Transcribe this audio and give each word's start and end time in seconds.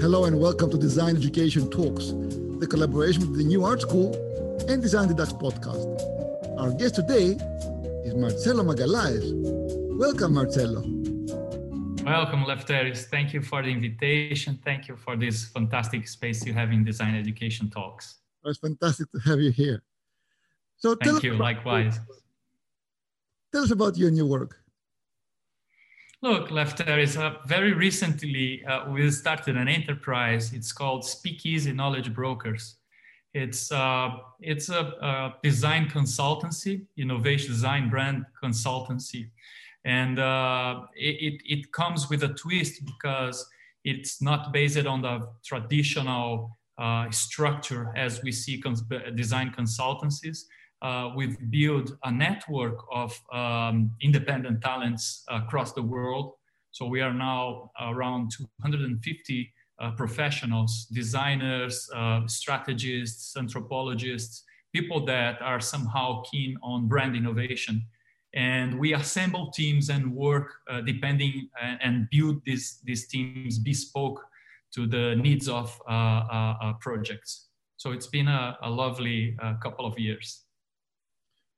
Hello 0.00 0.24
and 0.24 0.40
welcome 0.40 0.70
to 0.70 0.76
Design 0.76 1.16
Education 1.16 1.70
Talks, 1.70 2.08
the 2.58 2.66
collaboration 2.68 3.30
with 3.30 3.38
the 3.38 3.44
New 3.44 3.64
Art 3.64 3.80
School 3.80 4.12
and 4.68 4.82
Design 4.82 5.08
Dutch 5.14 5.30
podcast. 5.30 5.86
Our 6.58 6.72
guest 6.72 6.96
today 6.96 7.38
is 8.04 8.14
Marcello 8.14 8.64
Magalhaes. 8.64 9.24
Welcome, 9.96 10.34
Marcello. 10.34 10.82
Welcome, 12.04 12.44
Lefteris. 12.44 13.04
Thank 13.06 13.32
you 13.32 13.40
for 13.40 13.62
the 13.62 13.70
invitation. 13.70 14.58
Thank 14.64 14.88
you 14.88 14.96
for 14.96 15.16
this 15.16 15.46
fantastic 15.46 16.08
space 16.08 16.44
you 16.44 16.52
have 16.52 16.72
in 16.72 16.84
Design 16.84 17.14
Education 17.14 17.70
Talks. 17.70 18.16
It's 18.44 18.58
fantastic 18.58 19.10
to 19.12 19.18
have 19.20 19.40
you 19.40 19.52
here. 19.52 19.82
So 20.76 20.96
Thank 20.96 21.22
you, 21.22 21.34
likewise. 21.34 22.00
Tell 23.52 23.62
us 23.62 23.70
about 23.70 23.96
your 23.96 24.10
new 24.10 24.26
work. 24.26 24.63
Look, 26.24 26.48
Lefteris, 26.48 27.18
uh, 27.18 27.34
very 27.44 27.74
recently 27.74 28.64
uh, 28.64 28.88
we 28.90 29.10
started 29.10 29.58
an 29.58 29.68
enterprise. 29.68 30.54
It's 30.54 30.72
called 30.72 31.04
Speakeasy 31.04 31.70
Knowledge 31.74 32.14
Brokers. 32.14 32.76
It's, 33.34 33.70
uh, 33.70 34.08
it's 34.40 34.70
a, 34.70 34.80
a, 35.02 35.34
design 35.42 35.84
consultancy, 35.84 36.86
innovation 36.96 37.50
design 37.50 37.90
brand 37.90 38.24
consultancy. 38.42 39.28
And 39.84 40.18
uh, 40.18 40.84
it, 40.96 41.42
it 41.44 41.72
comes 41.72 42.08
with 42.08 42.22
a 42.22 42.28
twist 42.28 42.86
because 42.86 43.46
it's 43.84 44.22
not 44.22 44.50
based 44.50 44.86
on 44.86 45.02
the 45.02 45.28
traditional 45.44 46.56
uh, 46.78 47.10
structure 47.10 47.92
as 47.94 48.22
we 48.22 48.32
see 48.32 48.62
cons- 48.62 48.82
design 49.14 49.52
consultancies 49.54 50.44
uh, 50.84 51.10
we've 51.16 51.38
built 51.50 51.92
a 52.04 52.12
network 52.12 52.78
of 52.92 53.18
um, 53.32 53.90
independent 54.02 54.60
talents 54.60 55.24
across 55.30 55.72
the 55.72 55.82
world. 55.82 56.34
So 56.72 56.84
we 56.86 57.00
are 57.00 57.14
now 57.14 57.70
around 57.80 58.32
250 58.62 59.52
uh, 59.80 59.92
professionals, 59.92 60.86
designers, 60.92 61.88
uh, 61.96 62.26
strategists, 62.26 63.34
anthropologists, 63.36 64.44
people 64.74 65.06
that 65.06 65.40
are 65.40 65.58
somehow 65.58 66.22
keen 66.30 66.58
on 66.62 66.86
brand 66.86 67.16
innovation. 67.16 67.86
And 68.34 68.78
we 68.78 68.92
assemble 68.92 69.50
teams 69.52 69.88
and 69.88 70.14
work 70.14 70.50
uh, 70.68 70.82
depending 70.82 71.48
uh, 71.62 71.76
and 71.80 72.08
build 72.10 72.42
these, 72.44 72.80
these 72.84 73.06
teams 73.08 73.58
bespoke 73.58 74.20
to 74.74 74.86
the 74.86 75.14
needs 75.16 75.48
of 75.48 75.80
uh, 75.88 76.74
projects. 76.80 77.46
So 77.78 77.92
it's 77.92 78.08
been 78.08 78.28
a, 78.28 78.58
a 78.62 78.68
lovely 78.68 79.36
couple 79.62 79.86
of 79.86 79.98
years. 79.98 80.43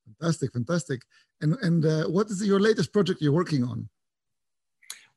Fantastic, 0.06 0.52
fantastic. 0.52 1.02
And 1.40 1.56
and 1.62 1.84
uh, 1.84 2.04
what 2.04 2.30
is 2.30 2.44
your 2.46 2.60
latest 2.60 2.92
project 2.92 3.20
you're 3.20 3.32
working 3.32 3.64
on? 3.64 3.88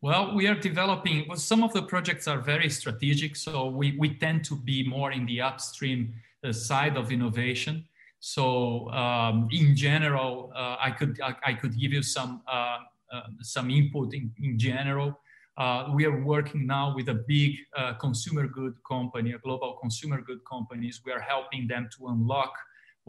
Well, 0.01 0.33
we 0.33 0.47
are 0.47 0.55
developing. 0.55 1.25
Well, 1.27 1.37
some 1.37 1.63
of 1.63 1.73
the 1.73 1.81
projects 1.81 2.27
are 2.27 2.39
very 2.39 2.69
strategic, 2.69 3.35
so 3.35 3.67
we 3.67 3.97
we 3.97 4.15
tend 4.15 4.45
to 4.45 4.55
be 4.55 4.87
more 4.87 5.11
in 5.11 5.25
the 5.25 5.41
upstream 5.41 6.13
uh, 6.43 6.53
side 6.53 6.97
of 6.97 7.11
innovation. 7.11 7.85
So 8.21 8.89
um, 8.91 9.47
in 9.51 9.75
general, 9.75 10.51
uh, 10.55 10.77
I 10.79 10.91
could 10.91 11.19
I, 11.21 11.35
I, 11.45 11.53
could 11.53 11.77
give 11.79 11.93
you 11.93 12.03
some 12.03 12.41
uh, 12.47 12.79
uh, 13.11 13.21
some 13.41 13.69
input 13.69 14.13
in, 14.13 14.31
in 14.41 14.57
general. 14.57 15.19
Uh, 15.57 15.91
we 15.93 16.05
are 16.05 16.23
working 16.23 16.65
now 16.65 16.95
with 16.95 17.09
a 17.09 17.13
big 17.27 17.57
consumer 17.99 18.47
good 18.47 18.75
company, 18.87 19.33
a 19.33 19.37
global 19.39 19.73
consumer 19.81 20.21
good 20.21 20.39
companies. 20.49 21.01
We 21.05 21.11
are 21.11 21.19
helping 21.19 21.67
them 21.67 21.89
to 21.97 22.07
unlock 22.07 22.53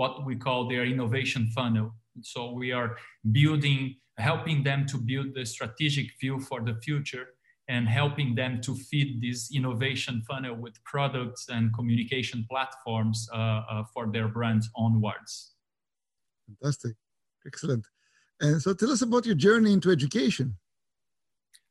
what 0.00 0.24
we 0.24 0.34
call 0.34 0.66
their 0.66 0.86
innovation 0.86 1.50
funnel. 1.54 1.88
So 2.22 2.40
we 2.52 2.72
are 2.72 2.96
building, 3.32 3.96
helping 4.16 4.62
them 4.62 4.86
to 4.86 4.96
build 4.96 5.34
the 5.34 5.44
strategic 5.44 6.06
view 6.18 6.40
for 6.40 6.58
the 6.68 6.74
future 6.86 7.26
and 7.68 7.86
helping 7.86 8.34
them 8.34 8.62
to 8.62 8.74
feed 8.88 9.20
this 9.20 9.40
innovation 9.54 10.22
funnel 10.26 10.54
with 10.56 10.82
products 10.84 11.42
and 11.50 11.64
communication 11.74 12.46
platforms 12.50 13.28
uh, 13.34 13.36
uh, 13.36 13.84
for 13.92 14.10
their 14.10 14.28
brands 14.28 14.70
onwards. 14.74 15.52
Fantastic. 16.48 16.96
Excellent. 17.46 17.84
And 18.40 18.60
so 18.62 18.72
tell 18.72 18.90
us 18.90 19.02
about 19.02 19.26
your 19.26 19.34
journey 19.34 19.74
into 19.74 19.90
education. 19.90 20.56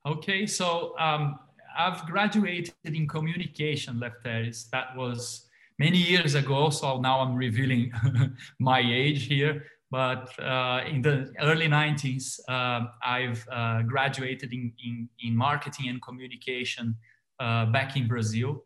Okay, 0.05 0.45
so 0.45 0.93
um, 0.99 1.39
I've 1.75 2.05
graduated 2.05 2.75
in 2.83 3.07
communication, 3.07 3.95
Lefteris. 3.95 4.69
That 4.69 4.95
was 4.95 5.48
many 5.79 5.97
years 5.97 6.35
ago. 6.35 6.69
So 6.69 6.99
now 6.99 7.21
I'm 7.21 7.35
revealing 7.35 7.91
my 8.59 8.81
age 8.81 9.25
here. 9.25 9.63
But 9.91 10.37
uh, 10.39 10.81
in 10.87 11.01
the 11.01 11.33
early 11.41 11.67
90s, 11.67 12.39
uh, 12.47 12.87
I've 13.03 13.43
uh, 13.51 13.81
graduated 13.83 14.53
in, 14.53 14.71
in, 14.85 15.09
in, 15.23 15.35
marketing 15.35 15.89
and 15.89 15.99
communication 15.99 16.95
uh, 17.39 17.65
back 17.65 17.97
in 17.97 18.07
Brazil. 18.07 18.65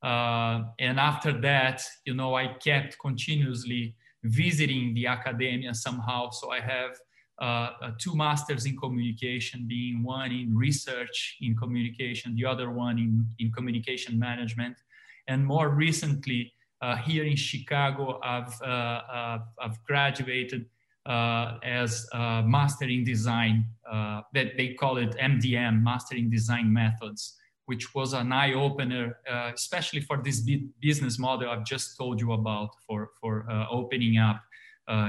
Uh, 0.00 0.62
and 0.78 1.00
after 1.00 1.32
that, 1.40 1.82
you 2.04 2.14
know, 2.14 2.36
I 2.36 2.54
kept 2.62 2.96
continuously 3.00 3.96
visiting 4.22 4.94
the 4.94 5.08
academia 5.08 5.74
somehow. 5.74 6.30
So 6.30 6.52
I 6.52 6.60
have 6.60 6.92
uh, 7.40 7.92
two 7.98 8.14
masters 8.14 8.64
in 8.64 8.76
communication, 8.76 9.66
being 9.66 10.04
one 10.04 10.30
in 10.30 10.56
research 10.56 11.36
in 11.40 11.56
communication, 11.56 12.36
the 12.36 12.44
other 12.44 12.70
one 12.70 12.98
in, 12.98 13.26
in 13.40 13.50
communication 13.50 14.18
management. 14.18 14.76
And 15.30 15.46
more 15.46 15.68
recently, 15.68 16.52
uh, 16.82 16.96
here 16.96 17.24
in 17.24 17.36
Chicago, 17.36 18.18
I've, 18.20 18.60
uh, 18.62 18.66
uh 18.66 19.38
I've 19.62 19.78
graduated 19.84 20.66
uh, 21.06 21.58
as 21.62 22.06
a 22.12 22.42
Master 22.44 22.86
in 22.86 23.04
Design, 23.04 23.64
uh, 23.90 24.22
that 24.34 24.56
they 24.56 24.74
call 24.74 24.96
it 24.98 25.12
MDM, 25.16 25.82
Master 25.82 26.16
in 26.16 26.30
Design 26.30 26.72
Methods, 26.72 27.38
which 27.66 27.94
was 27.94 28.12
an 28.12 28.32
eye 28.32 28.54
opener, 28.54 29.18
especially 29.54 30.00
for 30.00 30.16
this 30.16 30.40
business 30.80 31.16
model 31.18 31.48
I've 31.48 31.64
just 31.64 31.96
told 31.96 32.20
you 32.20 32.32
about 32.32 32.70
for, 32.86 33.10
for 33.20 33.46
opening 33.70 34.18
up 34.18 34.42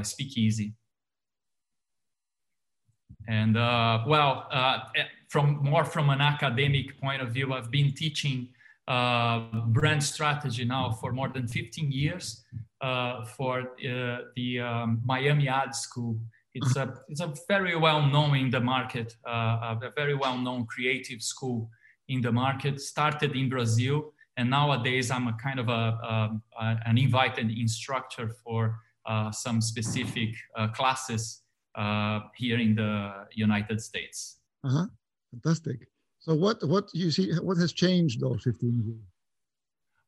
Speakeasy. 0.03 0.75
And 3.27 3.55
well, 3.55 4.47
eh, 4.53 5.03
from 5.29 5.63
more 5.63 5.85
from 5.85 6.09
an 6.11 6.21
academic 6.21 6.99
point 7.01 7.21
of 7.23 7.29
view, 7.29 7.53
I've 7.53 7.71
been 7.71 7.93
teaching 7.93 8.49
uh, 8.49 8.60
brand 9.68 10.03
strategy 10.03 10.66
now 10.66 10.91
for 10.91 11.12
more 11.13 11.29
than 11.29 11.47
15 11.47 11.91
years 11.91 12.44
uh, 12.81 13.24
for 13.24 13.59
uh, 13.62 14.18
the 14.35 14.59
um, 14.59 15.02
Miami 15.06 15.47
Ad 15.47 15.75
School. 15.75 16.19
It's 16.53 16.75
a, 16.75 16.94
it's 17.07 17.22
a 17.22 17.34
very 17.47 17.75
well 17.75 18.06
known 18.07 18.35
in 18.35 18.50
the 18.50 18.59
market, 18.59 19.16
uh, 19.25 19.78
a 19.81 19.91
very 19.96 20.16
well 20.16 20.38
known 20.38 20.66
creative 20.66 21.22
school 21.22 21.69
in 22.09 22.22
the 22.22 22.31
market. 22.31 22.81
Started 22.81 23.35
in 23.35 23.50
Brazil, 23.50 24.13
and 24.35 24.50
nowadays 24.50 25.12
I'm 25.12 25.28
a 25.28 25.34
kind 25.34 25.59
of 25.59 25.69
a, 25.69 26.41
a, 26.59 26.79
an 26.85 26.97
invited 26.97 27.52
instructor 27.52 28.29
for 28.44 28.79
uh, 29.06 29.31
some 29.31 29.62
specific 29.62 30.35
uh, 30.58 30.68
classes 30.69 31.41
here 32.35 32.59
in 32.59 32.75
the 32.75 33.13
United 33.34 33.79
States. 33.79 34.40
Uh-huh. 34.66 34.88
Fantastic. 35.31 35.88
So 36.21 36.35
what 36.35 36.63
what 36.67 36.89
you 36.93 37.09
see 37.09 37.33
what 37.39 37.57
has 37.57 37.73
changed 37.73 38.21
those 38.21 38.43
15 38.43 38.83
years? 38.85 39.05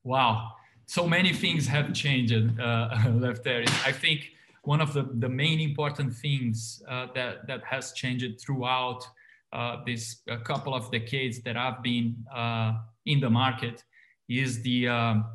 Wow, 0.04 0.52
so 0.86 1.08
many 1.08 1.34
things 1.34 1.66
have 1.68 1.92
changed 1.94 2.34
uh, 2.34 2.90
Lefteris. 3.24 3.74
I 3.86 3.92
think 3.92 4.32
one 4.64 4.80
of 4.80 4.94
the, 4.94 5.10
the 5.20 5.30
main 5.30 5.60
important 5.60 6.14
things 6.14 6.84
uh, 6.88 7.08
that 7.16 7.48
that 7.48 7.64
has 7.64 7.94
changed 7.94 8.40
throughout 8.40 9.02
uh, 9.52 9.78
this 9.86 10.22
a 10.28 10.38
couple 10.38 10.76
of 10.76 10.92
decades 10.92 11.42
that 11.42 11.58
I've 11.58 11.82
been 11.82 12.16
uh, 12.34 12.74
in 13.08 13.20
the 13.20 13.30
market 13.30 13.84
is 14.30 14.62
the 14.62 14.88
um, 14.90 15.26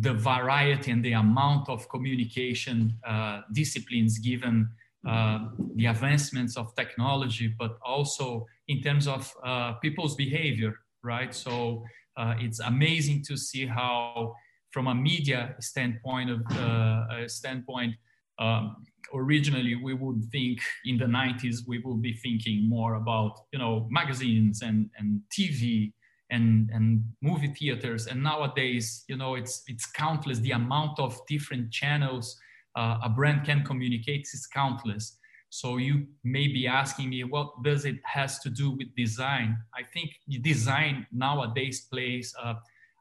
the 0.00 0.14
variety 0.14 0.90
and 0.90 1.04
the 1.04 1.12
amount 1.12 1.68
of 1.68 1.88
communication 1.88 2.98
uh, 3.06 3.42
disciplines 3.52 4.18
given 4.18 4.68
uh, 5.06 5.38
the 5.76 5.86
advancements 5.86 6.56
of 6.56 6.74
technology, 6.74 7.46
but 7.46 7.78
also 7.84 8.46
in 8.68 8.82
terms 8.82 9.06
of 9.06 9.32
uh, 9.44 9.74
people's 9.74 10.14
behavior, 10.14 10.74
right? 11.02 11.34
So 11.34 11.84
uh, 12.16 12.34
it's 12.38 12.60
amazing 12.60 13.22
to 13.28 13.36
see 13.36 13.66
how, 13.66 14.34
from 14.70 14.88
a 14.88 14.94
media 14.94 15.54
standpoint 15.60 16.30
of 16.30 16.40
uh, 16.56 17.28
standpoint, 17.28 17.94
um, 18.38 18.76
originally 19.14 19.76
we 19.76 19.94
would 19.94 20.22
think 20.32 20.58
in 20.84 20.98
the 20.98 21.04
90s 21.04 21.58
we 21.66 21.78
would 21.78 22.02
be 22.02 22.12
thinking 22.12 22.68
more 22.68 22.94
about 22.94 23.40
you 23.52 23.58
know 23.58 23.86
magazines 23.90 24.62
and 24.62 24.90
and 24.98 25.20
TV 25.32 25.92
and 26.30 26.70
and 26.72 27.04
movie 27.22 27.54
theaters. 27.58 28.08
And 28.08 28.22
nowadays 28.22 29.04
you 29.08 29.16
know 29.16 29.36
it's 29.36 29.62
it's 29.68 29.86
countless. 29.86 30.40
The 30.40 30.52
amount 30.52 30.98
of 30.98 31.18
different 31.28 31.70
channels 31.70 32.36
uh, 32.74 32.98
a 33.02 33.08
brand 33.08 33.44
can 33.44 33.64
communicate 33.64 34.28
is 34.32 34.46
countless 34.46 35.16
so 35.50 35.76
you 35.76 36.06
may 36.24 36.48
be 36.48 36.66
asking 36.66 37.10
me, 37.10 37.24
what 37.24 37.62
does 37.62 37.84
it 37.84 37.96
has 38.04 38.38
to 38.40 38.50
do 38.50 38.70
with 38.72 38.94
design? 38.96 39.56
I 39.74 39.82
think 39.82 40.10
design 40.42 41.06
nowadays 41.12 41.86
plays 41.90 42.34
a, 42.42 42.56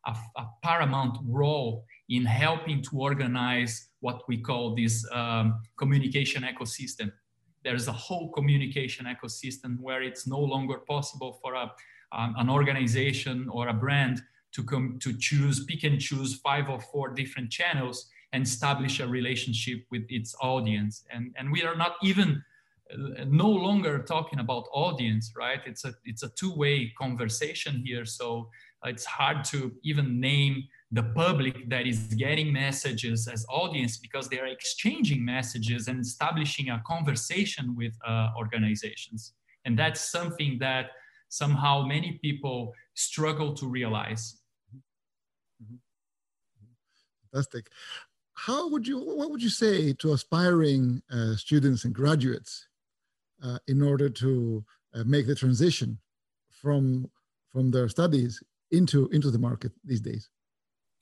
a, 0.05 0.15
a 0.37 0.47
paramount 0.63 1.17
role 1.27 1.85
in 2.09 2.25
helping 2.25 2.81
to 2.83 2.99
organize 2.99 3.89
what 3.99 4.21
we 4.27 4.37
call 4.37 4.75
this 4.75 5.05
um, 5.11 5.59
communication 5.77 6.43
ecosystem. 6.43 7.11
There's 7.63 7.87
a 7.87 7.91
whole 7.91 8.31
communication 8.31 9.07
ecosystem 9.07 9.79
where 9.79 10.03
it's 10.03 10.27
no 10.27 10.39
longer 10.39 10.77
possible 10.87 11.39
for 11.41 11.55
a, 11.55 11.71
um, 12.11 12.35
an 12.37 12.49
organization 12.49 13.49
or 13.49 13.69
a 13.69 13.73
brand 13.73 14.21
to 14.53 14.63
come 14.63 14.99
to 15.01 15.17
choose, 15.17 15.65
pick 15.65 15.83
and 15.83 15.99
choose 15.99 16.35
five 16.35 16.69
or 16.69 16.79
four 16.79 17.09
different 17.09 17.49
channels 17.51 18.07
and 18.35 18.45
establish 18.45 18.99
a 18.99 19.07
relationship 19.07 19.79
with 19.91 20.05
its 20.09 20.35
audience. 20.41 21.05
And, 21.09 21.33
and 21.37 21.49
we 21.51 21.63
are 21.63 21.75
not 21.75 21.93
even 22.03 22.43
uh, 22.91 23.23
no 23.27 23.49
longer 23.49 23.99
talking 23.99 24.39
about 24.39 24.67
audience, 24.73 25.31
right? 25.35 25.61
It's 25.65 25.85
a 25.85 25.93
it's 26.03 26.23
a 26.23 26.29
two-way 26.41 26.93
conversation 27.03 27.81
here. 27.85 28.05
So 28.05 28.49
it's 28.83 29.05
hard 29.05 29.45
to 29.45 29.71
even 29.83 30.19
name 30.19 30.55
the 30.91 31.03
public 31.23 31.69
that 31.69 31.87
is 31.87 31.99
getting 32.25 32.51
messages 32.53 33.27
as 33.27 33.45
audience 33.49 33.97
because 33.97 34.27
they 34.29 34.39
are 34.39 34.51
exchanging 34.57 35.23
messages 35.23 35.87
and 35.87 35.97
establishing 35.99 36.69
a 36.69 36.83
conversation 36.85 37.65
with 37.75 37.93
uh, 38.05 38.27
organizations. 38.37 39.33
And 39.65 39.79
that's 39.79 40.01
something 40.17 40.59
that 40.59 40.85
somehow 41.29 41.85
many 41.95 42.19
people 42.21 42.73
struggle 42.93 43.53
to 43.59 43.65
realize. 43.65 44.41
Fantastic. 47.35 47.69
How 48.35 48.69
would 48.69 48.87
you, 48.87 48.99
what 48.99 49.31
would 49.31 49.41
you 49.41 49.49
say 49.49 49.93
to 49.93 50.13
aspiring 50.13 51.01
uh, 51.11 51.35
students 51.35 51.85
and 51.85 51.93
graduates 51.93 52.67
uh, 53.43 53.59
in 53.67 53.81
order 53.81 54.09
to 54.09 54.63
uh, 54.93 55.03
make 55.05 55.25
the 55.25 55.35
transition 55.35 55.97
from, 56.49 57.09
from 57.51 57.71
their 57.71 57.87
studies 57.87 58.43
into, 58.71 59.07
into 59.09 59.31
the 59.31 59.39
market 59.39 59.71
these 59.83 60.01
days? 60.01 60.29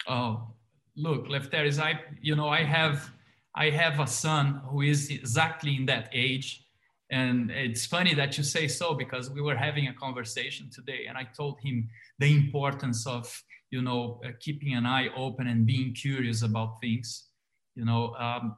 Oh, 0.08 0.48
look, 0.96 1.28
Lefteris, 1.28 1.80
I, 1.80 2.00
you 2.22 2.36
know, 2.36 2.50
I 2.50 2.64
have, 2.64 3.12
I 3.56 3.70
have 3.72 4.00
a 4.00 4.08
son 4.08 4.62
who 4.66 4.82
is 4.82 5.10
exactly 5.10 5.76
in 5.76 5.86
that 5.88 6.10
age. 6.14 6.66
And 7.10 7.52
it's 7.52 7.86
funny 7.86 8.14
that 8.14 8.38
you 8.38 8.44
say 8.44 8.68
so 8.68 8.94
because 8.94 9.30
we 9.30 9.42
were 9.42 9.56
having 9.56 9.88
a 9.88 9.94
conversation 9.94 10.70
today 10.72 11.06
and 11.08 11.18
I 11.18 11.26
told 11.36 11.60
him 11.62 11.90
the 12.20 12.32
importance 12.36 13.08
of, 13.08 13.44
you 13.74 13.82
know, 13.82 14.22
uh, 14.24 14.30
keeping 14.40 14.76
an 14.76 14.86
eye 14.86 15.08
open 15.18 15.48
and 15.48 15.66
being 15.66 15.94
curious 15.94 16.44
about 16.44 16.80
things, 16.80 17.30
you 17.74 17.86
know. 17.86 18.14
Um, 18.26 18.56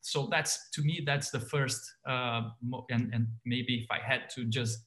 so 0.00 0.28
that's 0.30 0.70
to 0.74 0.82
me, 0.82 1.02
that's 1.04 1.30
the 1.30 1.40
first, 1.40 1.82
uh, 2.08 2.42
and, 2.90 3.12
and 3.12 3.26
maybe 3.44 3.74
if 3.82 3.88
I 3.90 3.98
had 3.98 4.30
to 4.36 4.44
just 4.44 4.84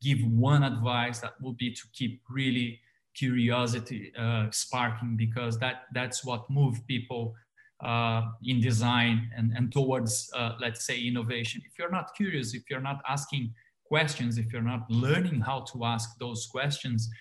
give 0.00 0.20
one 0.24 0.62
advice, 0.62 1.18
that 1.20 1.32
would 1.40 1.56
be 1.56 1.72
to 1.72 1.82
keep 1.92 2.22
really 2.30 2.78
curiosity 3.16 4.12
uh, 4.16 4.46
sparking 4.52 5.16
because 5.16 5.58
that 5.58 5.76
that's 5.92 6.24
what 6.24 6.48
moves 6.48 6.80
people 6.86 7.34
uh, 7.82 8.22
in 8.44 8.60
design 8.60 9.28
and, 9.36 9.52
and 9.56 9.72
towards 9.72 10.30
uh, 10.36 10.52
let's 10.60 10.86
say 10.86 11.00
innovation 11.00 11.62
if 11.66 11.78
you're 11.78 11.90
not 11.98 12.14
curious 12.14 12.54
if 12.54 12.64
you're 12.68 12.86
not 12.90 13.00
asking 13.08 13.54
questions 13.86 14.36
if 14.36 14.52
you're 14.52 14.68
not 14.74 14.84
learning 14.90 15.40
how 15.40 15.60
to 15.60 15.84
ask 15.84 16.10
those 16.18 16.46
questions 16.46 17.08
uh, 17.08 17.16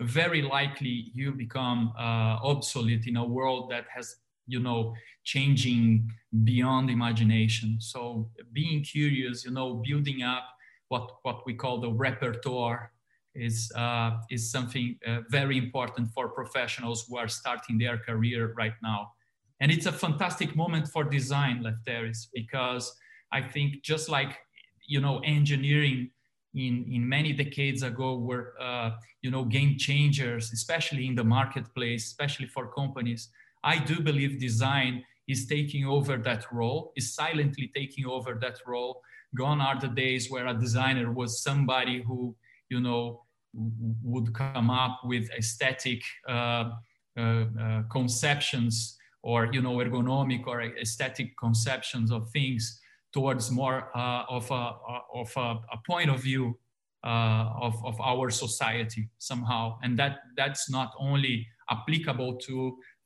very 0.00 0.42
likely 0.42 1.10
you 1.14 1.32
become 1.32 1.92
uh, 1.98 2.38
obsolete 2.42 3.06
in 3.06 3.16
a 3.16 3.24
world 3.24 3.70
that 3.70 3.84
has 3.94 4.16
you 4.46 4.60
know 4.60 4.94
changing 5.24 6.10
beyond 6.44 6.88
imagination 6.88 7.76
so 7.80 8.30
being 8.52 8.82
curious 8.82 9.44
you 9.44 9.50
know 9.50 9.82
building 9.86 10.22
up 10.22 10.44
what 10.88 11.16
what 11.22 11.44
we 11.46 11.52
call 11.54 11.80
the 11.80 11.92
repertoire 11.92 12.92
is, 13.38 13.72
uh, 13.76 14.18
is 14.30 14.50
something 14.50 14.98
uh, 15.06 15.20
very 15.30 15.56
important 15.56 16.08
for 16.12 16.28
professionals 16.28 17.06
who 17.08 17.16
are 17.16 17.28
starting 17.28 17.78
their 17.78 17.98
career 17.98 18.52
right 18.56 18.74
now. 18.82 19.12
And 19.60 19.70
it's 19.70 19.86
a 19.86 19.92
fantastic 19.92 20.54
moment 20.56 20.88
for 20.88 21.04
design, 21.04 21.64
Lefteris, 21.64 22.28
because 22.32 22.92
I 23.32 23.42
think 23.42 23.82
just 23.82 24.08
like, 24.08 24.38
you 24.86 25.00
know, 25.00 25.20
engineering 25.24 26.10
in, 26.54 26.84
in 26.90 27.08
many 27.08 27.32
decades 27.32 27.82
ago 27.82 28.18
were, 28.18 28.54
uh, 28.60 28.90
you 29.22 29.30
know, 29.30 29.44
game 29.44 29.76
changers, 29.76 30.52
especially 30.52 31.06
in 31.06 31.14
the 31.14 31.24
marketplace, 31.24 32.06
especially 32.06 32.46
for 32.46 32.68
companies. 32.72 33.28
I 33.62 33.78
do 33.78 34.00
believe 34.00 34.40
design 34.40 35.04
is 35.26 35.46
taking 35.46 35.84
over 35.84 36.16
that 36.16 36.46
role, 36.52 36.92
is 36.96 37.14
silently 37.14 37.70
taking 37.74 38.06
over 38.06 38.38
that 38.40 38.58
role. 38.66 39.02
Gone 39.34 39.60
are 39.60 39.78
the 39.78 39.88
days 39.88 40.30
where 40.30 40.46
a 40.46 40.54
designer 40.54 41.12
was 41.12 41.42
somebody 41.42 42.02
who, 42.02 42.34
you 42.70 42.80
know, 42.80 43.22
would 44.02 44.32
come 44.34 44.70
up 44.70 45.00
with 45.04 45.30
aesthetic 45.36 46.02
uh, 46.28 46.70
uh, 47.16 47.44
uh, 47.60 47.82
conceptions 47.90 48.96
or 49.22 49.48
you 49.52 49.60
know 49.60 49.76
ergonomic 49.76 50.46
or 50.46 50.62
aesthetic 50.62 51.36
conceptions 51.36 52.12
of 52.12 52.30
things 52.30 52.80
towards 53.18 53.50
more 53.50 53.78
uh, 53.96 54.36
of, 54.36 54.44
a, 54.50 54.64
of 55.14 55.30
a, 55.36 55.48
a, 55.76 55.78
point 55.90 56.08
of 56.10 56.20
view 56.28 56.46
uh, 57.04 57.44
of, 57.66 57.74
of 57.84 57.96
our 58.00 58.30
society 58.30 59.08
somehow. 59.18 59.64
And 59.82 59.98
that 59.98 60.14
that's 60.36 60.70
not 60.70 60.90
only 60.98 61.46
applicable 61.70 62.32
to 62.48 62.56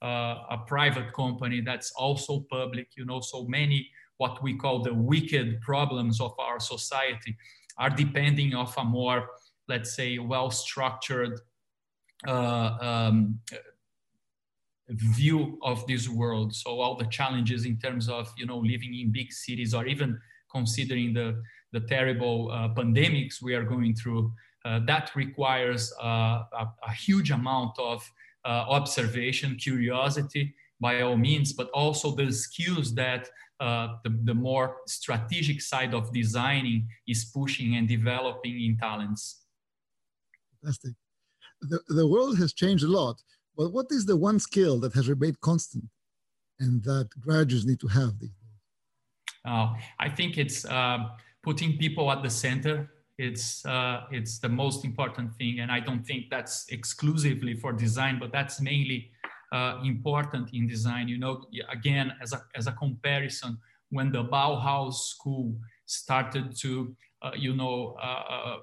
uh, 0.03 0.57
a 0.57 0.59
private 0.67 1.09
company 1.23 1.59
that's 1.61 1.91
also 2.05 2.45
public 2.51 2.89
you 2.99 3.05
know. 3.05 3.21
So 3.21 3.39
many 3.59 3.79
what 4.19 4.43
we 4.43 4.53
call 4.63 4.77
the 4.83 4.95
wicked 5.13 5.61
problems 5.61 6.21
of 6.21 6.33
our 6.39 6.59
society 6.61 7.33
are 7.79 7.91
depending 8.05 8.55
of 8.55 8.75
a 8.77 8.85
more 8.85 9.21
let's 9.69 9.95
say, 9.95 10.19
well-structured 10.19 11.41
uh, 12.27 12.71
um, 12.81 13.41
view 14.95 15.59
of 15.63 15.87
this 15.87 16.09
world. 16.09 16.55
So 16.55 16.81
all 16.81 16.97
the 16.97 17.07
challenges 17.07 17.65
in 17.65 17.79
terms 17.79 18.09
of, 18.09 18.33
you 18.37 18.47
know, 18.47 18.59
living 18.59 18.95
in 18.99 19.13
big 19.13 19.33
cities 19.33 19.75
or 19.75 19.87
even 19.87 20.19
considering 20.51 21.15
the, 21.15 21.43
the 21.73 21.81
terrible 21.81 22.51
uh, 22.51 22.69
pandemics 22.69 23.43
we 23.43 23.55
are 23.55 23.65
going 23.65 23.95
through, 23.95 24.33
uh, 24.65 24.81
that 24.87 25.11
requires 25.17 25.93
uh, 26.03 26.45
a, 26.59 26.69
a, 26.87 26.93
huge 26.93 27.31
amount 27.33 27.77
of 27.79 28.09
uh, 28.45 28.65
observation, 28.69 29.57
curiosity, 29.57 30.55
by 30.81 31.01
all 31.01 31.17
means, 31.17 31.53
but 31.53 31.69
also 31.71 32.15
the 32.15 32.31
skills 32.31 32.95
that 32.95 33.29
uh, 33.61 33.97
the, 34.05 34.11
the 34.25 34.35
more 34.35 34.77
strategic 34.87 35.61
side 35.61 35.95
of 35.95 36.13
designing 36.13 36.87
is 37.09 37.25
pushing 37.25 37.77
and 37.77 37.89
developing 37.89 38.61
in 38.61 38.77
talents 38.77 39.43
fantastic. 40.63 40.95
The, 41.61 41.81
the 41.89 42.07
world 42.07 42.39
has 42.39 42.53
changed 42.53 42.85
a 42.85 42.89
lot, 42.89 43.23
but 43.57 43.73
what 43.73 43.87
is 43.91 44.07
the 44.07 44.17
one 44.17 44.39
skill 44.39 44.81
that 44.81 44.95
has 44.95 45.09
remained 45.09 45.41
constant 45.41 45.85
and 46.61 46.83
that 46.85 47.09
graduates 47.21 47.65
need 47.65 47.81
to 47.81 47.89
have 47.89 48.19
these 48.19 48.31
days? 48.31 48.61
Uh, 49.45 49.75
I 49.99 50.09
think 50.09 50.39
it's 50.39 50.65
uh, 50.65 50.99
putting 51.43 51.77
people 51.77 52.11
at 52.11 52.23
the 52.23 52.31
center. 52.31 52.91
It's, 53.19 53.65
uh, 53.67 54.05
it's 54.11 54.39
the 54.39 54.49
most 54.49 54.85
important 54.85 55.35
thing. 55.35 55.61
And 55.61 55.71
I 55.71 55.81
don't 55.81 56.05
think 56.05 56.31
that's 56.31 56.67
exclusively 56.69 57.55
for 57.55 57.73
design, 57.73 58.19
but 58.19 58.33
that's 58.33 58.61
mainly 58.61 59.11
uh, 59.53 59.81
important 59.85 60.55
in 60.55 60.67
design. 60.67 61.09
You 61.09 61.19
know, 61.19 61.45
again, 61.71 62.13
as 62.23 62.33
a, 62.33 62.43
as 62.57 62.67
a 62.67 62.73
comparison, 62.73 63.59
when 63.91 64.11
the 64.11 64.25
Bauhaus 64.25 64.95
school 64.95 65.55
started 65.87 66.57
to 66.61 66.97
uh, 67.23 67.31
you 67.37 67.55
know, 67.55 67.97
uh, 68.03 68.57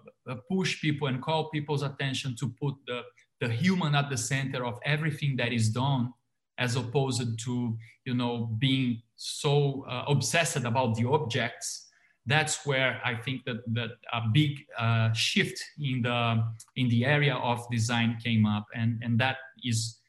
push 0.51 0.81
people 0.81 1.07
and 1.07 1.21
call 1.21 1.49
people's 1.49 1.81
attention 1.81 2.35
to 2.35 2.49
put 2.61 2.75
the, 2.87 3.01
the 3.39 3.49
human 3.49 3.95
at 3.95 4.09
the 4.09 4.17
center 4.17 4.65
of 4.65 4.79
everything 4.83 5.35
that 5.37 5.51
is 5.53 5.69
done, 5.69 6.13
as 6.57 6.75
opposed 6.75 7.39
to, 7.39 7.77
you 8.05 8.13
know, 8.13 8.47
being 8.59 9.01
so 9.15 9.85
obsessed 10.07 10.65
about 10.65 10.95
the 10.95 11.07
objects. 11.07 11.87
That's 12.25 12.65
where 12.65 13.01
I 13.03 13.15
think 13.15 13.45
that, 13.45 13.57
that 13.73 13.91
a 14.13 14.21
big 14.31 14.65
uh, 14.77 15.11
shift 15.13 15.57
in 15.79 16.01
the 16.01 16.43
in 16.75 16.89
the 16.89 17.05
area 17.05 17.35
of 17.35 17.67
design 17.71 18.17
came 18.23 18.45
up, 18.45 18.65
and 18.75 19.01
and 19.01 19.17
that 19.19 19.37
is, 19.63 19.99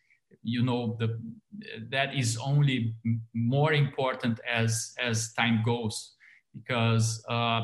you 0.43 0.63
know, 0.63 0.97
the 0.99 1.19
that 1.91 2.15
is 2.15 2.37
only 2.37 2.95
more 3.33 3.73
important 3.73 4.41
as 4.47 4.93
as 4.99 5.33
time 5.33 5.63
goes, 5.65 6.15
because 6.53 7.25
uh, 7.29 7.63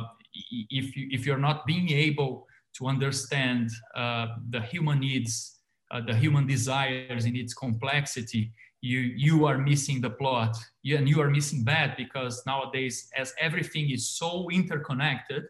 if, 0.71 0.97
you, 0.97 1.09
if 1.11 1.27
you're 1.27 1.39
not 1.39 1.67
being 1.67 1.91
able 1.91 2.47
to 2.79 2.87
understand 2.87 3.71
uh, 3.95 4.29
the 4.51 4.61
human 4.61 5.01
needs, 5.01 5.56
uh, 5.91 6.01
the 6.07 6.15
human 6.15 6.47
desires 6.47 7.25
in 7.25 7.37
its 7.37 7.55
complexity, 7.55 8.53
you, 8.81 9.01
you 9.01 9.47
are 9.47 9.59
missing 9.59 10.01
the 10.01 10.11
plot. 10.11 10.57
And 10.85 11.09
you 11.09 11.21
are 11.21 11.31
missing 11.31 11.65
that 11.65 11.97
because 11.97 12.43
nowadays, 12.47 13.09
as 13.17 13.35
everything 13.41 13.91
is 13.91 14.09
so 14.11 14.49
interconnected, 14.51 15.45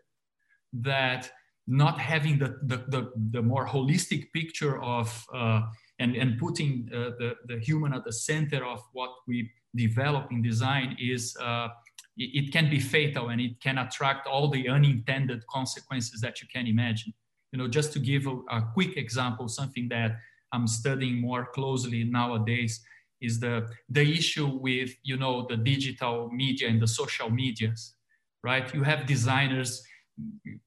that 0.72 1.30
not 1.66 1.98
having 1.98 2.38
the, 2.38 2.58
the, 2.62 2.76
the, 2.88 3.12
the 3.30 3.42
more 3.42 3.66
holistic 3.66 4.32
picture 4.32 4.80
of 4.82 5.24
uh, 5.34 5.62
and, 5.98 6.14
and 6.14 6.38
putting 6.38 6.88
uh, 6.92 7.10
the, 7.18 7.34
the 7.46 7.58
human 7.58 7.92
at 7.94 8.04
the 8.04 8.12
center 8.12 8.64
of 8.64 8.80
what 8.92 9.10
we 9.26 9.50
develop 9.74 10.30
in 10.30 10.42
design 10.42 10.96
is 11.00 11.36
uh, 11.42 11.68
it 12.16 12.52
can 12.52 12.70
be 12.70 12.80
fatal 12.80 13.28
and 13.28 13.40
it 13.40 13.60
can 13.60 13.78
attract 13.78 14.26
all 14.26 14.48
the 14.48 14.68
unintended 14.68 15.46
consequences 15.48 16.20
that 16.20 16.40
you 16.40 16.48
can 16.52 16.66
imagine. 16.66 17.12
You 17.56 17.62
know, 17.62 17.68
just 17.68 17.94
to 17.94 17.98
give 17.98 18.26
a, 18.26 18.36
a 18.50 18.68
quick 18.74 18.98
example, 18.98 19.48
something 19.48 19.88
that 19.88 20.18
I'm 20.52 20.66
studying 20.66 21.22
more 21.22 21.46
closely 21.46 22.04
nowadays 22.04 22.84
is 23.22 23.40
the 23.40 23.66
the 23.88 24.02
issue 24.02 24.46
with 24.46 24.90
you 25.02 25.16
know 25.16 25.46
the 25.48 25.56
digital 25.56 26.28
media 26.30 26.68
and 26.68 26.82
the 26.82 26.86
social 26.86 27.30
medias, 27.30 27.94
right? 28.42 28.66
You 28.74 28.82
have 28.82 29.06
designers 29.06 29.82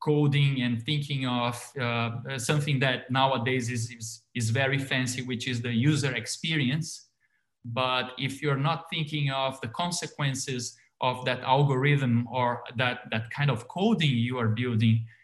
coding 0.04 0.64
and 0.64 0.82
thinking 0.84 1.28
of 1.28 1.56
uh, 1.80 2.40
something 2.40 2.80
that 2.80 3.12
nowadays 3.12 3.70
is, 3.70 3.92
is, 3.92 4.24
is 4.34 4.50
very 4.50 4.80
fancy, 4.80 5.22
which 5.22 5.48
is 5.48 5.62
the 5.62 5.72
user 5.72 6.16
experience. 6.16 7.10
But 7.66 8.14
if 8.18 8.42
you're 8.42 8.58
not 8.58 8.86
thinking 8.90 9.30
of 9.30 9.62
the 9.62 9.68
consequences 9.68 10.76
of 11.02 11.26
that 11.26 11.42
algorithm 11.42 12.28
or 12.32 12.64
that, 12.78 13.02
that 13.12 13.30
kind 13.30 13.52
of 13.52 13.68
coding 13.68 14.16
you 14.18 14.40
are 14.40 14.48
building, 14.48 15.06
uh, 15.06 15.19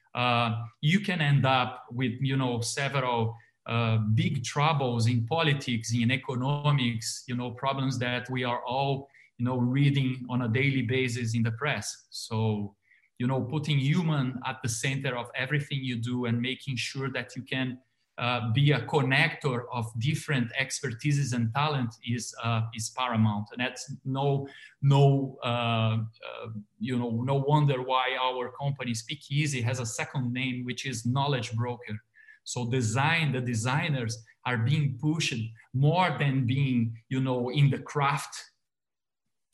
you 0.81 0.99
can 0.99 1.21
end 1.21 1.45
up 1.45 1.85
with 1.91 2.13
you 2.21 2.37
know 2.37 2.61
several 2.61 3.35
uh, 3.67 3.97
big 4.13 4.43
troubles 4.43 5.07
in 5.07 5.25
politics, 5.25 5.93
in 5.93 6.11
economics, 6.11 7.23
you 7.27 7.35
know 7.35 7.51
problems 7.51 7.97
that 7.99 8.29
we 8.29 8.43
are 8.43 8.63
all 8.65 9.07
you 9.37 9.45
know 9.45 9.57
reading 9.57 10.25
on 10.29 10.43
a 10.43 10.47
daily 10.47 10.83
basis 10.83 11.35
in 11.35 11.43
the 11.43 11.51
press. 11.51 12.07
So 12.11 12.75
you 13.19 13.27
know 13.27 13.41
putting 13.41 13.79
human 13.79 14.39
at 14.45 14.61
the 14.61 14.69
center 14.69 15.17
of 15.17 15.29
everything 15.35 15.79
you 15.81 15.97
do 15.97 16.25
and 16.25 16.39
making 16.41 16.77
sure 16.77 17.09
that 17.11 17.35
you 17.35 17.43
can 17.43 17.77
uh, 18.17 18.51
be 18.53 18.71
a 18.71 18.79
connector 18.81 19.65
of 19.73 19.91
different 19.99 20.51
expertises 20.59 21.33
and 21.33 21.53
talent 21.53 21.93
is 22.07 22.33
uh, 22.43 22.61
is 22.73 22.89
paramount, 22.91 23.47
and 23.51 23.59
that's 23.59 23.93
no 24.05 24.47
no 24.81 25.37
uh, 25.43 25.97
uh, 25.97 26.47
you 26.79 26.97
know 26.97 27.21
no 27.23 27.35
wonder 27.35 27.81
why 27.81 28.15
our 28.21 28.51
company 28.51 28.93
Speakeasy 28.93 29.61
has 29.61 29.79
a 29.79 29.85
second 29.85 30.31
name, 30.31 30.63
which 30.63 30.85
is 30.85 31.05
Knowledge 31.05 31.53
Broker. 31.53 31.99
So 32.45 32.69
design 32.69 33.33
the 33.33 33.41
designers 33.41 34.23
are 34.45 34.59
being 34.59 34.97
pushed 35.01 35.41
more 35.73 36.15
than 36.17 36.45
being 36.45 36.95
you 37.09 37.19
know 37.19 37.49
in 37.49 37.69
the 37.69 37.79
craft 37.79 38.33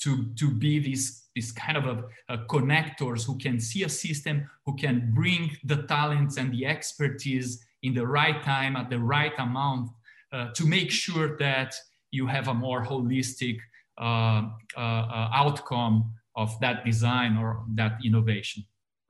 to 0.02 0.28
to 0.36 0.52
be 0.52 0.78
these 0.78 1.30
this 1.36 1.52
kind 1.52 1.78
of 1.78 1.86
a, 1.86 2.04
a 2.34 2.38
connectors 2.46 3.26
who 3.26 3.38
can 3.38 3.60
see 3.60 3.84
a 3.84 3.90
system, 3.90 4.48
who 4.66 4.76
can 4.76 5.12
bring 5.14 5.50
the 5.64 5.84
talents 5.84 6.38
and 6.38 6.54
the 6.54 6.66
expertise 6.66 7.66
in 7.84 7.94
the 7.94 8.06
right 8.06 8.44
time 8.44 8.76
at 8.76 8.90
the 8.90 9.00
right 9.00 9.34
amount 9.40 9.90
uh, 10.32 10.52
to 10.54 10.66
make 10.66 10.92
sure 10.92 11.38
that 11.38 11.76
you 12.12 12.28
have 12.28 12.48
a 12.48 12.54
more 12.54 12.86
holistic 12.86 13.58
uh, 13.98 14.44
uh, 14.78 14.80
uh 14.80 15.30
outcome 15.34 16.14
of 16.36 16.58
that 16.62 16.86
design 16.86 17.38
or 17.38 17.64
that 17.76 17.94
innovation. 18.04 18.64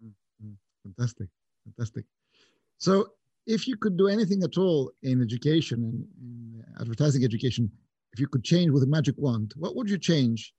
Mm-hmm. 0.03 0.53
Fantastic, 0.83 1.27
fantastic. 1.63 2.05
So, 2.77 3.11
if 3.45 3.67
you 3.67 3.77
could 3.77 3.97
do 3.97 4.07
anything 4.07 4.43
at 4.43 4.57
all 4.57 4.91
in 5.03 5.21
education 5.21 5.83
and 5.83 6.07
in 6.21 6.63
advertising 6.79 7.23
education, 7.23 7.71
if 8.13 8.19
you 8.19 8.27
could 8.27 8.43
change 8.43 8.71
with 8.71 8.83
a 8.83 8.87
magic 8.87 9.15
wand, 9.17 9.53
what 9.57 9.75
would 9.75 9.89
you 9.89 9.97
change? 9.97 10.53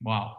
Wow, 0.00 0.36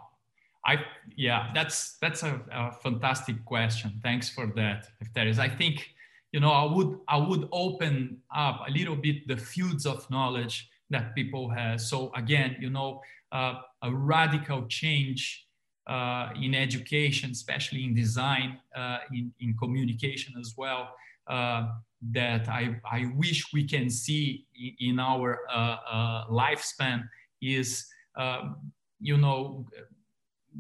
I 0.66 0.78
yeah, 1.16 1.52
that's 1.54 1.98
that's 2.00 2.24
a, 2.24 2.42
a, 2.52 2.72
fantastic 2.72 3.44
question. 3.46 4.00
Thanks 4.02 4.30
for 4.30 4.48
that, 4.56 4.88
Lefteris. 5.02 5.38
I 5.40 5.50
think 5.50 5.90
you 6.32 6.40
know 6.40 6.52
I 6.52 6.64
would 6.64 7.00
I 7.08 7.18
would 7.18 7.50
open 7.52 8.22
up 8.34 8.64
a 8.68 8.72
little 8.72 8.96
bit 8.96 9.28
the 9.28 9.38
fields 9.38 9.86
of 9.86 10.10
knowledge 10.10 10.70
that 10.90 11.16
people 11.16 11.50
have. 11.50 11.82
So 11.82 12.12
again, 12.16 12.56
you 12.60 12.70
know, 12.70 13.02
uh, 13.32 13.56
a 13.82 13.94
radical 13.94 14.66
change 14.68 15.48
uh, 15.88 16.30
in 16.42 16.56
education, 16.56 17.32
especially 17.32 17.84
in 17.84 17.94
design, 17.94 18.60
uh, 18.76 19.00
in 19.12 19.34
in 19.42 19.56
communication 19.58 20.34
as 20.40 20.54
well. 20.58 20.96
Uh, 21.28 21.68
that 22.12 22.50
I, 22.50 22.76
I 22.84 23.06
wish 23.16 23.54
we 23.54 23.66
can 23.66 23.90
see 23.90 24.46
in 24.80 25.00
our 25.00 25.40
uh, 25.50 25.78
uh, 25.90 26.28
lifespan 26.28 27.08
is 27.42 27.88
um, 28.18 28.58
you 29.00 29.18
know 29.18 29.66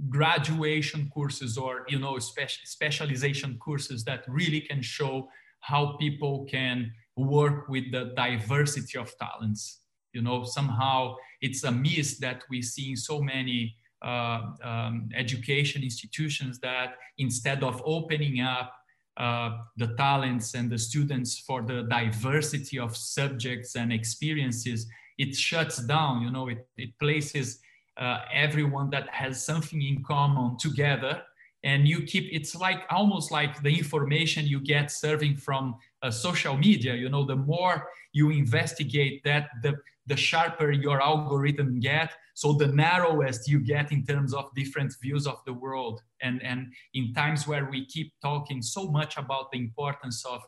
graduation 0.10 1.10
courses 1.14 1.58
or 1.58 1.86
you 1.88 2.00
know 2.00 2.14
speci- 2.14 2.66
specialization 2.66 3.58
courses 3.58 4.04
that 4.04 4.24
really 4.28 4.62
can 4.62 4.82
show 4.82 5.28
how 5.62 5.96
people 5.98 6.46
can 6.50 6.92
work 7.16 7.68
with 7.70 7.92
the 7.92 8.14
diversity 8.16 8.98
of 8.98 9.12
talents. 9.18 9.82
You 10.14 10.22
know 10.22 10.44
somehow 10.44 11.16
it's 11.42 11.64
a 11.64 11.72
miss 11.72 12.20
that 12.20 12.44
we 12.50 12.62
see 12.62 12.92
in 12.92 12.98
so 12.98 13.22
many 13.22 13.76
uh, 14.04 14.42
um, 14.64 15.10
education 15.16 15.82
institutions 15.84 16.60
that 16.60 16.96
instead 17.18 17.64
of 17.64 17.82
opening 17.86 18.42
up 18.42 18.74
uh, 19.18 19.58
the 19.78 19.88
talents 19.96 20.56
and 20.56 20.70
the 20.70 20.78
students 20.78 21.40
for 21.40 21.62
the 21.62 21.84
diversity 21.84 22.80
of 22.80 22.98
subjects 22.98 23.76
and 23.76 23.94
experiences 23.94 24.88
it 25.18 25.36
shuts 25.36 25.78
down 25.78 26.22
you 26.22 26.32
know 26.32 26.48
it, 26.48 26.68
it 26.78 26.98
places 27.00 27.60
uh, 27.98 28.20
everyone 28.34 28.90
that 28.90 29.10
has 29.10 29.44
something 29.44 29.82
in 29.82 30.04
common 30.04 30.58
together. 30.58 31.22
And 31.64 31.88
you 31.88 32.04
keep 32.04 32.28
it's 32.32 32.56
like 32.56 32.82
almost 32.90 33.32
like 33.32 33.62
the 33.64 33.78
information 33.78 34.46
you 34.46 34.60
get 34.60 34.92
serving 34.92 35.38
from 35.38 35.76
uh, 36.02 36.12
social 36.12 36.58
media. 36.58 36.94
You 36.94 37.10
know 37.10 37.24
the 37.26 37.38
more 37.38 37.88
you 38.12 38.32
investigate 38.32 39.24
that 39.24 39.48
the 39.62 39.76
the 40.06 40.18
sharper 40.18 40.72
your 40.72 41.02
algorithm 41.02 41.80
get. 41.80 42.12
So 42.34 42.52
the 42.54 42.68
narrowest 42.68 43.48
you 43.48 43.60
get 43.60 43.94
in 43.94 44.06
terms 44.06 44.34
of 44.34 44.54
different 44.56 44.94
views 45.02 45.26
of 45.26 45.38
the 45.46 45.54
world. 45.54 46.02
And 46.22 46.44
and 46.44 46.74
in 46.94 47.14
times 47.14 47.48
where 47.48 47.70
we 47.70 47.86
keep 47.86 48.12
talking 48.22 48.62
so 48.62 48.92
much 48.92 49.18
about 49.18 49.52
the 49.52 49.60
importance 49.60 50.26
of 50.26 50.42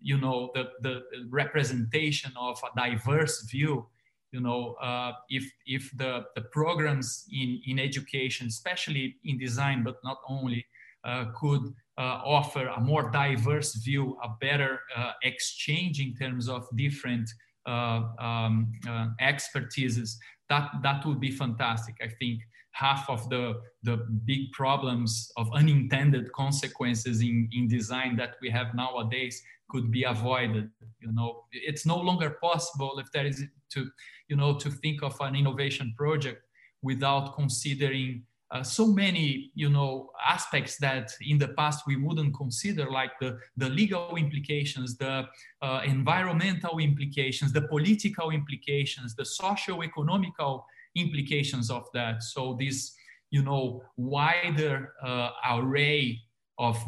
you 0.00 0.18
know 0.18 0.50
the 0.54 0.70
the 0.80 1.02
representation 1.28 2.32
of 2.36 2.58
a 2.64 2.80
diverse 2.80 3.42
view 3.50 3.86
you 4.32 4.40
know, 4.40 4.74
uh, 4.82 5.12
if, 5.28 5.44
if 5.66 5.90
the, 5.96 6.24
the 6.34 6.42
programs 6.42 7.26
in, 7.32 7.60
in 7.66 7.78
education, 7.78 8.46
especially 8.48 9.16
in 9.24 9.38
design, 9.38 9.82
but 9.84 9.96
not 10.02 10.18
only, 10.28 10.64
uh, 11.04 11.26
could 11.38 11.62
uh, 11.98 12.20
offer 12.24 12.68
a 12.68 12.80
more 12.80 13.10
diverse 13.10 13.74
view, 13.74 14.16
a 14.22 14.28
better 14.40 14.80
uh, 14.96 15.12
exchange 15.22 16.00
in 16.00 16.14
terms 16.14 16.48
of 16.48 16.66
different 16.76 17.28
uh, 17.66 18.02
um, 18.18 18.72
expertises, 19.20 20.16
that, 20.48 20.70
that 20.82 21.04
would 21.04 21.20
be 21.20 21.30
fantastic. 21.30 21.96
I 22.02 22.08
think 22.08 22.40
half 22.72 23.08
of 23.08 23.28
the, 23.28 23.60
the 23.82 23.96
big 24.24 24.50
problems 24.52 25.30
of 25.36 25.48
unintended 25.54 26.32
consequences 26.32 27.20
in, 27.20 27.48
in 27.52 27.68
design 27.68 28.16
that 28.16 28.36
we 28.40 28.50
have 28.50 28.74
nowadays 28.74 29.42
could 29.68 29.90
be 29.90 30.04
avoided. 30.04 30.70
You 31.00 31.12
know, 31.12 31.44
it's 31.52 31.86
no 31.86 31.96
longer 31.96 32.38
possible 32.42 32.92
Lefteris 32.96 33.40
to 33.70 33.90
you 34.28 34.36
know 34.36 34.54
to 34.58 34.70
think 34.70 35.02
of 35.02 35.16
an 35.20 35.34
innovation 35.34 35.94
project 35.96 36.42
without 36.82 37.34
considering 37.34 38.22
uh, 38.52 38.62
so 38.62 38.86
many 38.86 39.50
you 39.54 39.70
know 39.70 40.10
aspects 40.26 40.76
that 40.76 41.10
in 41.22 41.38
the 41.38 41.48
past 41.48 41.86
we 41.86 41.96
wouldn't 41.96 42.34
consider 42.36 42.90
like 42.90 43.12
the, 43.20 43.38
the 43.56 43.68
legal 43.68 44.16
implications 44.16 44.96
the 44.98 45.24
uh, 45.62 45.80
environmental 45.84 46.78
implications 46.78 47.52
the 47.52 47.62
political 47.62 48.30
implications 48.30 49.14
the 49.14 49.24
socio-economical 49.24 50.66
implications 50.94 51.70
of 51.70 51.86
that. 51.94 52.22
So 52.22 52.56
this 52.58 52.94
you 53.30 53.42
know 53.42 53.82
wider 53.96 54.92
uh, 55.04 55.30
array 55.50 56.20
of 56.58 56.78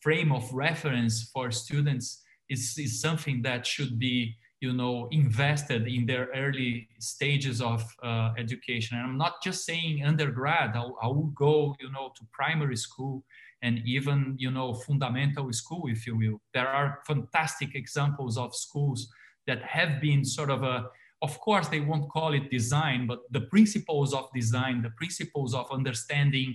frame 0.00 0.30
of 0.30 0.52
reference 0.52 1.30
for 1.32 1.50
students 1.50 2.22
is, 2.48 2.76
is 2.78 3.00
something 3.00 3.42
that 3.42 3.66
should 3.66 3.98
be 3.98 4.36
you 4.60 4.72
know 4.72 5.08
invested 5.10 5.86
in 5.86 6.06
their 6.06 6.28
early 6.34 6.88
stages 6.98 7.60
of 7.60 7.82
uh, 8.02 8.32
education. 8.38 8.96
And 8.98 9.06
i'm 9.06 9.18
not 9.18 9.42
just 9.42 9.64
saying 9.64 10.04
undergrad. 10.04 10.72
I'll, 10.74 10.96
I 11.02 11.08
will 11.08 11.32
go 11.34 11.74
you 11.80 11.90
know 11.90 12.12
to 12.16 12.22
primary 12.32 12.76
school 12.76 13.24
and 13.62 13.80
even 13.84 14.36
you 14.38 14.50
know 14.50 14.74
fundamental 14.74 15.52
school 15.52 15.84
if 15.88 16.06
you 16.06 16.16
will. 16.16 16.40
There 16.54 16.68
are 16.68 17.00
fantastic 17.06 17.74
examples 17.74 18.36
of 18.38 18.54
schools 18.54 19.08
that 19.46 19.62
have 19.62 20.00
been 20.00 20.24
sort 20.24 20.50
of 20.50 20.62
a 20.62 20.86
of 21.26 21.32
course 21.46 21.66
they 21.68 21.82
won't 21.88 22.08
call 22.16 22.30
it 22.38 22.46
design 22.58 23.00
but 23.10 23.20
the 23.36 23.44
principles 23.54 24.10
of 24.18 24.24
design 24.40 24.76
the 24.88 24.94
principles 25.00 25.50
of 25.60 25.64
understanding 25.78 26.48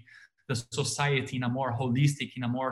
the 0.50 0.56
society 0.82 1.36
in 1.40 1.44
a 1.50 1.52
more 1.58 1.72
holistic 1.82 2.30
in 2.38 2.44
a 2.50 2.52
more 2.58 2.72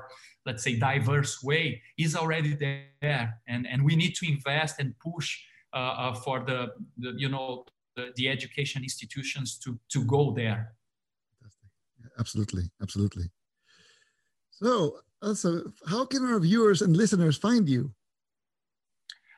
let's 0.49 0.63
say, 0.63 0.75
diverse 0.75 1.43
way 1.43 1.81
is 1.97 2.15
already 2.15 2.53
there. 2.55 3.39
And, 3.47 3.67
and 3.67 3.83
we 3.83 3.95
need 3.95 4.15
to 4.15 4.27
invest 4.27 4.79
and 4.79 4.97
push 4.99 5.37
uh, 5.73 5.77
uh, 5.77 6.13
for 6.13 6.39
the, 6.39 6.73
the, 6.97 7.13
you 7.17 7.29
know, 7.29 7.65
the, 7.95 8.11
the, 8.15 8.27
education 8.27 8.81
institutions 8.81 9.59
to, 9.59 9.79
to 9.89 10.03
go 10.05 10.31
there. 10.31 10.73
Absolutely, 12.17 12.63
absolutely. 12.81 13.25
So, 14.49 14.99
also, 15.21 15.71
how 15.87 16.05
can 16.05 16.25
our 16.25 16.39
viewers 16.39 16.81
and 16.81 16.97
listeners 16.97 17.37
find 17.37 17.69
you? 17.69 17.93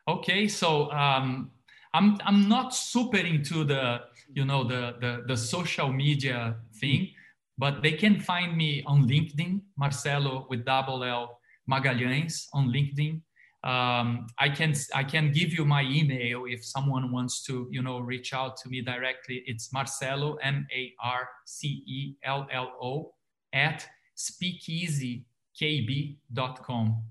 Okay, 0.08 0.48
so 0.48 0.90
um, 0.92 1.52
I'm 1.94 2.18
I'm 2.26 2.48
not 2.48 2.74
super 2.74 3.18
into 3.18 3.64
the 3.64 4.02
you 4.34 4.46
know 4.46 4.64
the 4.64 4.96
the, 5.00 5.24
the 5.28 5.38
social 5.38 5.92
media 5.92 6.56
thing. 6.80 7.10
But 7.58 7.84
they 7.84 7.92
can 7.92 8.20
find 8.20 8.58
me 8.58 8.82
on 8.88 9.08
LinkedIn, 9.08 9.62
Marcello 9.78 10.48
with 10.50 10.66
double 10.66 11.04
L 11.04 11.40
Magalhães 11.70 12.48
on 12.54 12.70
LinkedIn. 12.70 13.22
Um, 13.64 14.26
I 14.40 14.50
can 14.50 14.74
I 14.96 15.04
can 15.04 15.32
give 15.32 15.54
you 15.54 15.66
my 15.66 15.84
email 15.84 16.46
if 16.48 16.66
someone 16.66 17.12
wants 17.12 17.44
to 17.44 17.68
you 17.70 17.84
know 17.84 18.00
reach 18.00 18.34
out 18.34 18.58
to 18.58 18.70
me 18.70 18.82
directly. 18.82 19.44
It's 19.46 19.72
Marcello 19.72 20.38
M 20.42 20.66
A 20.74 20.94
R 21.04 21.30
C 21.46 21.84
E 21.86 22.16
L 22.24 22.48
L 22.52 22.72
O 22.82 23.14
at 23.54 23.86
speakeasykb.com. 24.18 27.04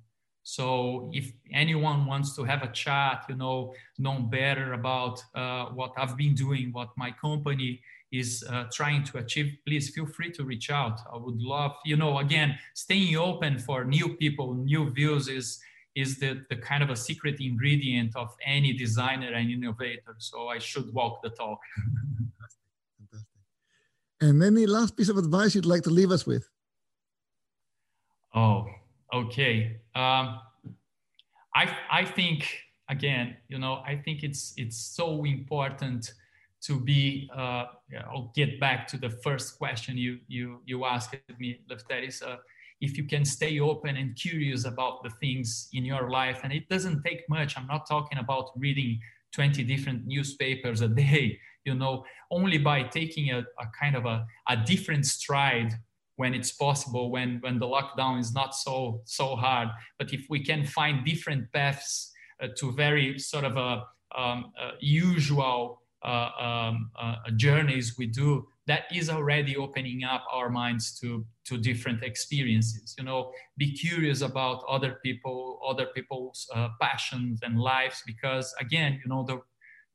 So 0.51 1.13
if 1.13 1.33
anyone 1.53 2.07
wants 2.07 2.35
to 2.35 2.43
have 2.43 2.65
a 2.65 2.73
chat, 2.73 3.25
you 3.29 3.37
know, 3.37 3.73
know 3.99 4.19
better 4.19 4.73
about 4.73 5.23
uh, 5.33 5.67
what 5.67 5.93
I've 5.97 6.17
been 6.17 6.35
doing, 6.35 6.73
what 6.73 6.89
my 6.97 7.13
company 7.13 7.81
is 8.11 8.43
uh, 8.51 8.65
trying 8.73 9.05
to 9.05 9.19
achieve, 9.19 9.57
please 9.65 9.91
feel 9.91 10.07
free 10.07 10.33
to 10.33 10.43
reach 10.43 10.69
out. 10.69 10.99
I 11.15 11.19
would 11.19 11.41
love, 11.41 11.77
you 11.85 11.97
know, 11.97 12.19
again, 12.19 12.59
staying 12.75 13.15
open 13.15 13.61
for 13.61 13.85
new 13.85 14.17
people, 14.17 14.55
new 14.55 14.91
views 14.91 15.29
is 15.29 15.61
is 15.95 16.19
the, 16.19 16.45
the 16.51 16.57
kind 16.57 16.83
of 16.83 16.91
a 16.91 16.97
secret 16.97 17.41
ingredient 17.41 18.17
of 18.17 18.35
any 18.45 18.73
designer 18.73 19.33
and 19.33 19.51
innovator. 19.51 20.17
So 20.19 20.49
I 20.49 20.59
should 20.59 20.93
walk 20.93 21.23
the 21.23 21.31
talk. 21.31 21.61
Fantastic. 22.99 23.29
And 24.21 24.43
any 24.43 24.67
last 24.67 24.97
piece 24.97 25.11
of 25.11 25.17
advice 25.17 25.55
you'd 25.55 25.67
like 25.75 25.83
to 25.83 25.91
leave 25.91 26.11
us 26.11 26.27
with? 26.27 26.49
Oh, 28.35 28.67
okay. 29.13 29.81
Um, 29.95 30.41
I 31.55 31.77
I 31.91 32.05
think 32.05 32.49
again, 32.89 33.37
you 33.49 33.59
know, 33.59 33.83
I 33.87 33.97
think 33.97 34.23
it's 34.23 34.53
it's 34.57 34.77
so 34.77 35.25
important 35.25 36.13
to 36.63 36.81
be. 36.81 37.31
Uh, 37.35 37.67
I'll 38.09 38.33
get 38.35 38.61
back 38.61 38.87
to 38.89 38.99
the 38.99 39.11
first 39.11 39.59
question 39.59 39.97
you 39.97 40.19
you 40.29 40.61
you 40.67 40.85
asked 40.85 41.15
me, 41.39 41.61
Lefteris. 41.71 42.23
Uh, 42.23 42.37
if 42.81 42.97
you 42.97 43.05
can 43.05 43.25
stay 43.25 43.61
open 43.61 43.97
and 43.97 44.17
curious 44.17 44.65
about 44.65 45.03
the 45.03 45.11
things 45.21 45.69
in 45.73 45.85
your 45.85 46.11
life, 46.11 46.41
and 46.45 46.53
it 46.53 46.69
doesn't 46.69 47.03
take 47.03 47.29
much. 47.29 47.57
I'm 47.59 47.67
not 47.67 47.87
talking 47.87 48.19
about 48.19 48.51
reading 48.57 48.99
20 49.33 49.65
different 49.65 50.07
newspapers 50.07 50.81
a 50.81 50.89
day. 51.05 51.39
You 51.65 51.75
know, 51.75 52.05
only 52.31 52.57
by 52.57 52.85
taking 52.85 53.31
a, 53.31 53.41
a 53.41 53.67
kind 53.79 53.95
of 53.95 54.07
a, 54.07 54.27
a 54.49 54.57
different 54.57 55.05
stride 55.05 55.75
when 56.21 56.35
it's 56.35 56.53
possible 56.53 57.11
when 57.11 57.39
when 57.41 57.59
the 57.59 57.71
lockdown 57.77 58.21
is 58.21 58.31
not 58.41 58.55
so 58.55 59.01
so 59.07 59.27
hard. 59.45 59.69
But 59.99 60.13
if 60.13 60.23
we 60.29 60.45
can 60.51 60.63
find 60.67 60.95
different 61.13 61.51
paths 61.55 62.13
uh, 62.43 62.49
to 62.59 62.73
very 62.73 63.19
sort 63.19 63.45
of 63.51 63.57
a, 63.57 63.73
um, 64.21 64.53
usual 64.81 65.81
uh, 66.05 66.31
um, 66.47 66.91
uh, 66.99 67.17
journeys 67.37 67.87
we 67.97 68.07
do 68.07 68.47
that 68.67 68.83
is 69.01 69.09
already 69.09 69.57
opening 69.57 70.05
up 70.05 70.23
our 70.37 70.51
minds 70.51 70.85
to 71.01 71.25
to 71.49 71.57
different 71.57 72.03
experiences. 72.03 72.95
You 72.99 73.05
know 73.09 73.33
be 73.57 73.69
curious 73.73 74.21
about 74.21 74.59
other 74.77 74.93
people 75.05 75.41
other 75.71 75.87
people's 75.97 76.41
uh, 76.55 76.69
passions 76.83 77.41
and 77.43 77.55
lives 77.59 77.99
because 78.13 78.47
again 78.61 79.01
you 79.03 79.09
know 79.13 79.23
the 79.31 79.37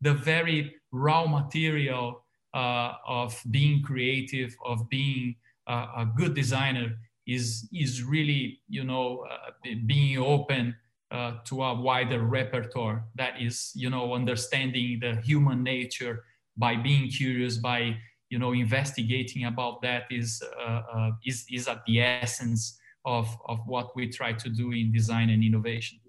the 0.07 0.15
very 0.31 0.59
raw 0.91 1.23
material 1.39 2.25
uh, 2.61 2.93
of 3.21 3.29
being 3.51 3.83
creative 3.89 4.51
of 4.71 4.77
being 4.89 5.35
uh, 5.67 5.87
a 5.97 6.05
good 6.17 6.33
designer 6.33 6.97
is 7.27 7.67
is 7.73 8.03
really 8.03 8.59
you 8.69 8.83
know 8.83 9.25
uh, 9.29 9.51
being 9.85 10.17
open 10.17 10.75
uh, 11.11 11.33
to 11.45 11.63
a 11.63 11.73
wider 11.73 12.21
repertoire. 12.23 13.05
That 13.15 13.41
is 13.41 13.71
you 13.75 13.89
know 13.89 14.13
understanding 14.13 14.99
the 15.01 15.15
human 15.21 15.63
nature 15.63 16.23
by 16.57 16.75
being 16.75 17.09
curious 17.09 17.57
by 17.57 17.97
you 18.29 18.39
know 18.39 18.53
investigating 18.53 19.45
about 19.45 19.81
that 19.81 20.03
is 20.11 20.41
uh, 20.65 21.11
is 21.25 21.45
is 21.51 21.67
at 21.67 21.83
the 21.87 22.01
essence 22.01 22.79
of 23.05 23.27
of 23.47 23.59
what 23.65 23.95
we 23.95 24.09
try 24.09 24.33
to 24.33 24.49
do 24.49 24.71
in 24.71 24.91
design 24.91 25.29
and 25.29 25.43
innovation. 25.43 25.99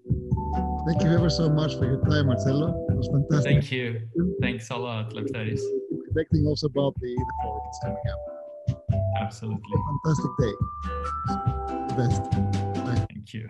Thank 0.87 1.03
you 1.03 1.09
ever 1.09 1.29
so 1.29 1.49
much 1.49 1.75
for 1.75 1.85
your 1.85 2.01
time 2.05 2.27
marcello. 2.27 2.85
It 2.89 2.95
was 2.95 3.07
fantastic. 3.07 3.51
Thank 3.51 3.71
you. 3.71 4.07
Thanks 4.41 4.69
a 4.69 4.77
lot 4.77 5.13
Lefteris. 5.13 5.61
reflecting 6.07 6.45
also 6.47 6.67
about 6.67 6.95
the, 7.01 7.13
the 7.13 7.79
coming 7.83 7.97
up 8.13 8.36
Absolutely. 9.19 9.77
Fantastic 10.03 10.31
day. 10.39 10.53
Best. 11.95 12.21
Bye. 12.85 13.05
Thank 13.09 13.33
you. 13.33 13.49